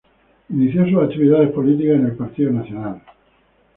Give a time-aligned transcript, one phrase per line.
[0.49, 3.03] Inicio sus actividades políticas en el Partido Nacional.